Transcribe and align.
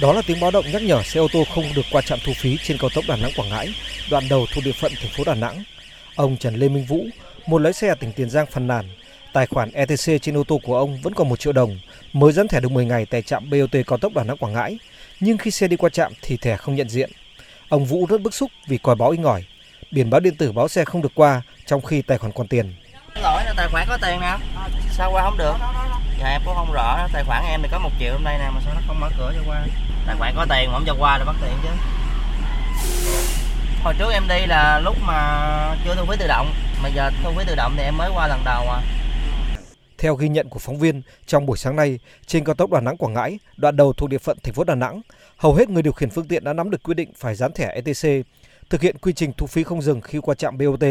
Đó 0.00 0.12
là 0.12 0.22
tiếng 0.26 0.40
báo 0.40 0.50
động 0.50 0.64
nhắc 0.72 0.82
nhở 0.82 1.02
xe 1.02 1.20
ô 1.20 1.28
tô 1.32 1.44
không 1.54 1.64
được 1.76 1.86
qua 1.90 2.02
trạm 2.02 2.18
thu 2.24 2.32
phí 2.32 2.56
trên 2.62 2.78
cao 2.78 2.90
tốc 2.94 3.04
Đà 3.08 3.16
Nẵng 3.16 3.30
Quảng 3.36 3.48
Ngãi, 3.48 3.74
đoạn 4.10 4.24
đầu 4.30 4.46
thuộc 4.52 4.64
địa 4.64 4.72
phận 4.72 4.92
thành 5.00 5.10
phố 5.16 5.24
Đà 5.24 5.34
Nẵng. 5.34 5.64
Ông 6.16 6.36
Trần 6.36 6.54
Lê 6.54 6.68
Minh 6.68 6.84
Vũ, 6.84 7.06
một 7.46 7.58
lái 7.58 7.72
xe 7.72 7.94
tỉnh 7.94 8.12
Tiền 8.12 8.30
Giang 8.30 8.46
phàn 8.46 8.66
nàn, 8.66 8.88
tài 9.32 9.46
khoản 9.46 9.70
ETC 9.72 10.22
trên 10.22 10.36
ô 10.36 10.44
tô 10.44 10.60
của 10.62 10.78
ông 10.78 10.98
vẫn 11.02 11.14
còn 11.14 11.28
1 11.28 11.40
triệu 11.40 11.52
đồng, 11.52 11.78
mới 12.12 12.32
dán 12.32 12.48
thẻ 12.48 12.60
được 12.60 12.70
10 12.70 12.84
ngày 12.84 13.06
tại 13.06 13.22
trạm 13.22 13.50
BOT 13.50 13.76
cao 13.86 13.98
tốc 13.98 14.12
Đà 14.14 14.24
Nẵng 14.24 14.36
Quảng 14.36 14.52
Ngãi, 14.52 14.78
nhưng 15.20 15.38
khi 15.38 15.50
xe 15.50 15.68
đi 15.68 15.76
qua 15.76 15.90
trạm 15.90 16.12
thì 16.22 16.36
thẻ 16.36 16.56
không 16.56 16.74
nhận 16.74 16.88
diện. 16.88 17.10
Ông 17.68 17.84
Vũ 17.84 18.06
rất 18.06 18.20
bức 18.20 18.34
xúc 18.34 18.50
vì 18.66 18.78
còi 18.78 18.94
báo 18.94 19.10
inh 19.10 19.22
ỏi, 19.22 19.44
biển 19.90 20.10
báo 20.10 20.20
điện 20.20 20.36
tử 20.36 20.52
báo 20.52 20.68
xe 20.68 20.84
không 20.84 21.02
được 21.02 21.12
qua 21.14 21.42
trong 21.66 21.82
khi 21.82 22.02
tài 22.02 22.18
khoản 22.18 22.32
còn 22.32 22.48
tiền. 22.48 22.74
Tài 23.56 23.68
khoản 23.68 23.86
có 23.88 23.98
tiền 24.02 24.20
nè, 24.20 24.36
sao 24.90 25.10
qua 25.12 25.22
không 25.22 25.38
được? 25.38 25.54
Dạ 26.20 26.28
em 26.28 26.42
cũng 26.44 26.54
không 26.54 26.72
rõ, 26.72 27.08
tài 27.12 27.24
khoản 27.24 27.44
em 27.44 27.62
thì 27.62 27.68
có 27.72 27.78
một 27.78 27.90
triệu 28.00 28.12
hôm 28.12 28.24
nay 28.24 28.38
nè 28.38 28.50
mà 28.54 28.60
sao 28.64 28.74
nó 28.74 28.80
không 28.86 29.00
mở 29.00 29.08
cửa 29.18 29.32
cho 29.36 29.42
qua? 29.46 29.66
Tài 30.06 30.16
khoản 30.16 30.34
có 30.36 30.46
tiền 30.50 30.66
mà 30.66 30.72
không 30.72 30.84
cho 30.86 30.94
qua 30.98 31.18
là 31.18 31.24
mất 31.24 31.32
tiền 31.42 31.52
chứ. 31.62 31.68
Hồi 33.82 33.94
trước 33.98 34.10
em 34.12 34.28
đi 34.28 34.46
là 34.46 34.80
lúc 34.84 34.96
mà 35.06 35.76
chưa 35.84 35.94
thu 35.94 36.04
phí 36.04 36.16
tự 36.18 36.26
động, 36.26 36.54
mà 36.82 36.88
giờ 36.88 37.10
thu 37.22 37.32
phí 37.36 37.44
tự 37.46 37.54
động 37.54 37.74
thì 37.76 37.82
em 37.82 37.96
mới 37.96 38.10
qua 38.14 38.26
lần 38.26 38.40
đầu 38.44 38.70
à. 38.70 38.80
Theo 39.98 40.14
ghi 40.14 40.28
nhận 40.28 40.48
của 40.48 40.58
phóng 40.58 40.78
viên, 40.78 41.02
trong 41.26 41.46
buổi 41.46 41.56
sáng 41.56 41.76
nay, 41.76 41.98
trên 42.26 42.44
cao 42.44 42.54
tốc 42.54 42.70
Đà 42.70 42.80
Nẵng 42.80 42.96
Quảng 42.96 43.12
Ngãi, 43.12 43.38
đoạn 43.56 43.76
đầu 43.76 43.92
thuộc 43.92 44.10
địa 44.10 44.18
phận 44.18 44.38
thành 44.42 44.54
phố 44.54 44.64
Đà 44.64 44.74
Nẵng, 44.74 45.00
hầu 45.36 45.54
hết 45.54 45.68
người 45.68 45.82
điều 45.82 45.92
khiển 45.92 46.10
phương 46.10 46.28
tiện 46.28 46.44
đã 46.44 46.52
nắm 46.52 46.70
được 46.70 46.82
quy 46.82 46.94
định 46.94 47.12
phải 47.16 47.34
dán 47.34 47.52
thẻ 47.52 47.72
ETC, 47.74 48.26
thực 48.70 48.80
hiện 48.80 48.98
quy 48.98 49.12
trình 49.12 49.32
thu 49.36 49.46
phí 49.46 49.64
không 49.64 49.82
dừng 49.82 50.00
khi 50.00 50.18
qua 50.18 50.34
trạm 50.34 50.58
BOT. 50.58 50.84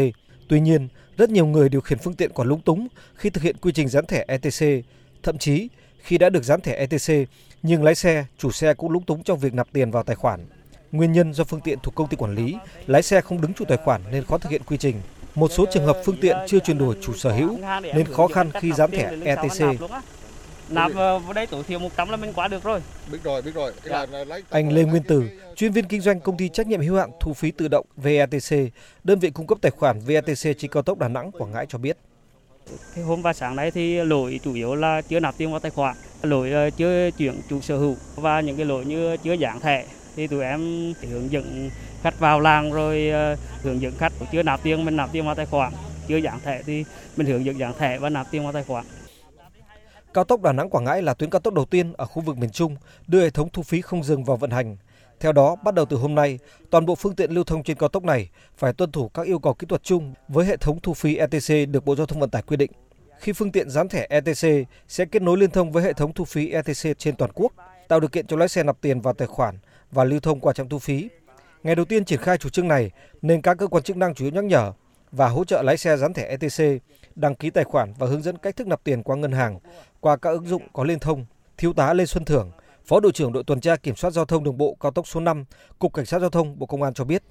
Tuy 0.48 0.60
nhiên, 0.60 0.88
rất 1.16 1.30
nhiều 1.30 1.46
người 1.46 1.68
điều 1.68 1.80
khiển 1.80 1.98
phương 1.98 2.14
tiện 2.14 2.32
còn 2.34 2.48
lúng 2.48 2.60
túng 2.60 2.88
khi 3.14 3.30
thực 3.30 3.42
hiện 3.42 3.56
quy 3.56 3.72
trình 3.72 3.88
dán 3.88 4.06
thẻ 4.06 4.24
ETC, 4.28 4.84
thậm 5.22 5.38
chí 5.38 5.68
khi 5.98 6.18
đã 6.18 6.30
được 6.30 6.44
dán 6.44 6.60
thẻ 6.60 6.74
ETC 6.74 7.28
nhưng 7.62 7.82
lái 7.84 7.94
xe, 7.94 8.24
chủ 8.38 8.50
xe 8.50 8.74
cũng 8.74 8.90
lúng 8.90 9.04
túng 9.04 9.22
trong 9.22 9.38
việc 9.38 9.54
nạp 9.54 9.72
tiền 9.72 9.90
vào 9.90 10.02
tài 10.02 10.16
khoản. 10.16 10.46
Nguyên 10.92 11.12
nhân 11.12 11.34
do 11.34 11.44
phương 11.44 11.60
tiện 11.60 11.78
thuộc 11.82 11.94
công 11.94 12.08
ty 12.08 12.16
quản 12.16 12.34
lý, 12.34 12.56
lái 12.86 13.02
xe 13.02 13.20
không 13.20 13.40
đứng 13.40 13.54
chủ 13.54 13.64
tài 13.64 13.78
khoản 13.78 14.00
nên 14.12 14.24
khó 14.24 14.38
thực 14.38 14.50
hiện 14.50 14.62
quy 14.66 14.76
trình. 14.76 15.00
Một 15.34 15.52
số 15.52 15.66
trường 15.72 15.86
hợp 15.86 15.96
phương 16.04 16.16
tiện 16.20 16.36
chưa 16.46 16.58
chuyển 16.58 16.78
đổi 16.78 16.96
chủ 17.02 17.14
sở 17.14 17.32
hữu 17.32 17.58
nên 17.82 18.06
khó 18.06 18.26
khăn 18.26 18.50
khi 18.60 18.72
dán 18.72 18.90
thẻ 18.90 19.16
ETC. 19.24 19.80
Nạp 20.70 20.92
vào 20.94 21.32
đây 21.34 21.46
tối 21.46 21.62
thiểu 21.62 21.78
100 21.78 22.10
là 22.10 22.16
mình 22.16 22.32
qua 22.34 22.48
được 22.48 22.62
rồi. 22.62 22.80
Biết 23.12 23.18
rồi, 23.24 23.42
biết 23.42 23.54
rồi. 23.54 23.72
Dạ. 23.84 24.06
Anh 24.50 24.72
Lê 24.72 24.84
Nguyên 24.84 25.02
Tử, 25.02 25.22
chuyên 25.56 25.72
viên 25.72 25.84
kinh 25.84 26.00
doanh 26.00 26.20
công 26.20 26.36
ty 26.36 26.48
trách 26.48 26.66
nhiệm 26.66 26.80
hữu 26.80 26.96
hạn 26.96 27.10
thu 27.20 27.34
phí 27.34 27.50
tự 27.50 27.68
động 27.68 27.86
VATC, 27.96 28.56
đơn 29.04 29.18
vị 29.18 29.30
cung 29.30 29.46
cấp 29.46 29.58
tài 29.62 29.70
khoản 29.70 30.00
VATC 30.00 30.58
trên 30.58 30.70
cao 30.70 30.82
tốc 30.82 30.98
Đà 30.98 31.08
Nẵng 31.08 31.30
Quảng 31.32 31.52
Ngãi 31.52 31.66
cho 31.68 31.78
biết. 31.78 31.96
Cái 32.94 33.04
hôm 33.04 33.22
và 33.22 33.32
sáng 33.32 33.56
nay 33.56 33.70
thì 33.70 34.04
lỗi 34.04 34.40
chủ 34.44 34.54
yếu 34.54 34.74
là 34.74 35.02
chưa 35.02 35.20
nạp 35.20 35.34
tiền 35.38 35.50
vào 35.50 35.60
tài 35.60 35.70
khoản, 35.70 35.96
lỗi 36.22 36.50
ờ, 36.50 36.70
chưa 36.70 37.10
chuyển 37.10 37.40
chủ 37.48 37.60
sở 37.60 37.76
hữu 37.76 37.96
và 38.16 38.40
những 38.40 38.56
cái 38.56 38.66
lỗi 38.66 38.84
như 38.84 39.16
chưa 39.16 39.32
dán 39.32 39.60
thẻ 39.60 39.84
thì 40.16 40.26
tụi 40.26 40.44
em 40.44 40.92
hướng 41.10 41.32
dẫn 41.32 41.70
khách 42.02 42.18
vào 42.18 42.40
làng 42.40 42.72
rồi 42.72 43.08
ờ, 43.08 43.36
hướng 43.62 43.80
dẫn 43.80 43.92
khách 43.98 44.12
chưa 44.32 44.42
nạp 44.42 44.62
tiền 44.62 44.84
mình 44.84 44.96
nạp 44.96 45.12
tiền 45.12 45.26
vào 45.26 45.34
tài 45.34 45.46
khoản, 45.46 45.72
chưa 46.08 46.16
dán 46.16 46.40
thẻ 46.44 46.62
thì 46.66 46.84
mình 47.16 47.26
hướng 47.26 47.44
dẫn 47.44 47.58
dán 47.58 47.72
thẻ 47.78 47.98
và 47.98 48.08
nạp 48.08 48.30
tiền 48.30 48.42
vào 48.42 48.52
tài 48.52 48.64
khoản. 48.64 48.84
Cao 50.16 50.24
tốc 50.24 50.42
Đà 50.42 50.52
Nẵng 50.52 50.70
Quảng 50.70 50.84
Ngãi 50.84 51.02
là 51.02 51.14
tuyến 51.14 51.30
cao 51.30 51.40
tốc 51.40 51.54
đầu 51.54 51.64
tiên 51.64 51.92
ở 51.92 52.06
khu 52.06 52.22
vực 52.22 52.38
miền 52.38 52.50
Trung 52.50 52.76
đưa 53.06 53.22
hệ 53.22 53.30
thống 53.30 53.48
thu 53.52 53.62
phí 53.62 53.80
không 53.80 54.04
dừng 54.04 54.24
vào 54.24 54.36
vận 54.36 54.50
hành. 54.50 54.76
Theo 55.20 55.32
đó, 55.32 55.56
bắt 55.64 55.74
đầu 55.74 55.84
từ 55.84 55.96
hôm 55.96 56.14
nay, 56.14 56.38
toàn 56.70 56.86
bộ 56.86 56.94
phương 56.94 57.14
tiện 57.14 57.30
lưu 57.30 57.44
thông 57.44 57.62
trên 57.62 57.76
cao 57.76 57.88
tốc 57.88 58.04
này 58.04 58.28
phải 58.56 58.72
tuân 58.72 58.92
thủ 58.92 59.08
các 59.08 59.26
yêu 59.26 59.38
cầu 59.38 59.54
kỹ 59.54 59.66
thuật 59.66 59.82
chung 59.82 60.14
với 60.28 60.46
hệ 60.46 60.56
thống 60.56 60.78
thu 60.82 60.94
phí 60.94 61.16
ETC 61.16 61.68
được 61.68 61.84
Bộ 61.84 61.96
Giao 61.96 62.06
thông 62.06 62.20
Vận 62.20 62.30
tải 62.30 62.42
quy 62.42 62.56
định. 62.56 62.70
Khi 63.18 63.32
phương 63.32 63.52
tiện 63.52 63.70
dán 63.70 63.88
thẻ 63.88 64.06
ETC 64.10 64.68
sẽ 64.88 65.04
kết 65.04 65.22
nối 65.22 65.38
liên 65.38 65.50
thông 65.50 65.72
với 65.72 65.82
hệ 65.82 65.92
thống 65.92 66.12
thu 66.12 66.24
phí 66.24 66.50
ETC 66.50 66.98
trên 66.98 67.16
toàn 67.16 67.30
quốc, 67.34 67.52
tạo 67.88 68.00
điều 68.00 68.08
kiện 68.08 68.26
cho 68.26 68.36
lái 68.36 68.48
xe 68.48 68.62
nạp 68.62 68.80
tiền 68.80 69.00
vào 69.00 69.14
tài 69.14 69.28
khoản 69.28 69.58
và 69.92 70.04
lưu 70.04 70.20
thông 70.20 70.40
qua 70.40 70.52
trạm 70.52 70.68
thu 70.68 70.78
phí. 70.78 71.08
Ngày 71.62 71.74
đầu 71.74 71.84
tiên 71.84 72.04
triển 72.04 72.20
khai 72.20 72.38
chủ 72.38 72.48
trương 72.48 72.68
này 72.68 72.90
nên 73.22 73.42
các 73.42 73.58
cơ 73.58 73.66
quan 73.66 73.82
chức 73.82 73.96
năng 73.96 74.14
chủ 74.14 74.24
yếu 74.24 74.32
nhắc 74.34 74.44
nhở 74.44 74.72
và 75.12 75.28
hỗ 75.28 75.44
trợ 75.44 75.62
lái 75.62 75.76
xe 75.76 75.96
dán 75.96 76.12
thẻ 76.12 76.22
ETC, 76.22 76.82
đăng 77.14 77.34
ký 77.34 77.50
tài 77.50 77.64
khoản 77.64 77.92
và 77.98 78.06
hướng 78.06 78.22
dẫn 78.22 78.38
cách 78.38 78.56
thức 78.56 78.66
nạp 78.66 78.84
tiền 78.84 79.02
qua 79.02 79.16
ngân 79.16 79.32
hàng 79.32 79.58
qua 80.00 80.16
các 80.16 80.30
ứng 80.30 80.46
dụng 80.46 80.62
có 80.72 80.84
liên 80.84 80.98
thông. 80.98 81.26
Thiếu 81.58 81.72
tá 81.72 81.92
Lê 81.92 82.06
Xuân 82.06 82.24
Thưởng, 82.24 82.50
Phó 82.86 83.00
đội 83.00 83.12
trưởng 83.12 83.32
đội 83.32 83.44
tuần 83.44 83.60
tra 83.60 83.76
kiểm 83.76 83.96
soát 83.96 84.10
giao 84.10 84.24
thông 84.24 84.44
đường 84.44 84.58
bộ 84.58 84.76
cao 84.80 84.92
tốc 84.92 85.06
số 85.06 85.20
5, 85.20 85.44
Cục 85.78 85.94
Cảnh 85.94 86.06
sát 86.06 86.18
giao 86.18 86.30
thông 86.30 86.58
Bộ 86.58 86.66
Công 86.66 86.82
an 86.82 86.94
cho 86.94 87.04
biết. 87.04 87.22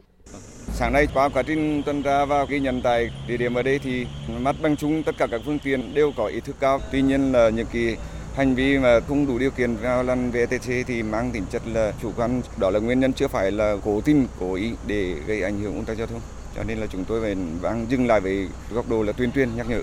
Sáng 0.74 0.94
nay 0.94 1.08
qua 1.14 1.30
quá 1.30 1.44
trình 1.44 1.84
tuần 1.86 2.04
tra 2.04 2.26
và 2.26 2.46
ghi 2.46 2.60
nhận 2.60 2.82
tại 2.82 3.10
địa 3.28 3.38
điểm 3.38 3.56
ở 3.56 3.62
đây 3.62 3.80
thì 3.80 4.08
mắt 4.28 4.56
bằng 4.62 4.78
chúng 4.78 5.04
tất 5.04 5.18
cả 5.18 5.28
các 5.32 5.42
phương 5.46 5.60
tiện 5.60 5.94
đều 5.94 6.12
có 6.18 6.28
ý 6.28 6.40
thức 6.40 6.56
cao. 6.60 6.80
Tuy 6.92 7.02
nhiên 7.02 7.32
là 7.32 7.50
những 7.50 7.68
cái 7.74 7.98
hành 8.36 8.56
vi 8.56 8.78
mà 8.78 9.00
không 9.00 9.28
đủ 9.28 9.40
điều 9.40 9.52
kiện 9.52 9.76
vào 9.76 10.04
lần 10.04 10.32
VTC 10.32 10.88
thì 10.88 11.04
mang 11.04 11.32
tính 11.32 11.44
chất 11.52 11.62
là 11.68 11.94
chủ 12.02 12.12
quan. 12.18 12.42
Đó 12.58 12.70
là 12.70 12.80
nguyên 12.80 13.00
nhân 13.00 13.14
chưa 13.14 13.28
phải 13.28 13.52
là 13.52 13.76
cố 13.86 14.02
tình, 14.02 14.28
cố 14.40 14.54
ý 14.54 14.72
để 14.88 15.14
gây 15.28 15.42
ảnh 15.42 15.60
hưởng 15.60 15.76
ủng 15.76 15.86
tắc 15.86 15.98
giao 15.98 16.08
thông. 16.08 16.22
Cho 16.56 16.64
nên 16.64 16.78
là 16.78 16.88
chúng 16.88 17.04
tôi 17.08 17.22
phải 17.22 17.36
đang 17.64 17.86
dừng 17.90 18.08
lại 18.08 18.22
với 18.22 18.48
góc 18.74 18.90
độ 18.90 19.04
là 19.04 19.12
tuyên 19.12 19.32
truyền 19.32 19.50
nhắc 19.56 19.70
nhở. 19.70 19.82